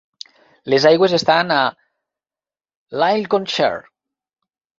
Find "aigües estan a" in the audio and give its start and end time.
0.91-1.59